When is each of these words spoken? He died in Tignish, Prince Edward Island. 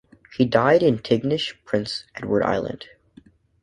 He 0.35 0.45
died 0.45 0.81
in 0.81 0.97
Tignish, 0.97 1.53
Prince 1.63 2.05
Edward 2.15 2.41
Island. 2.41 2.85